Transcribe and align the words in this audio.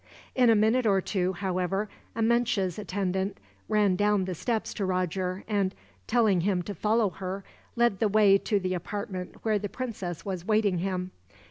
In 0.33 0.49
a 0.49 0.55
minute 0.55 0.87
or 0.87 0.99
two, 0.99 1.33
however, 1.33 1.87
Amenche's 2.15 2.79
attendant 2.79 3.37
ran 3.69 3.95
down 3.95 4.25
the 4.25 4.33
steps 4.33 4.73
to 4.73 4.85
Roger 4.85 5.43
and, 5.47 5.75
telling 6.07 6.41
him 6.41 6.63
to 6.63 6.73
follow 6.73 7.11
her, 7.11 7.43
led 7.75 7.99
the 7.99 8.09
way 8.09 8.39
to 8.39 8.59
the 8.59 8.73
apartment 8.73 9.35
where 9.43 9.59
the 9.59 9.69
princess 9.69 10.25
was 10.25 10.43
waiting 10.43 10.79
him. 10.79 11.11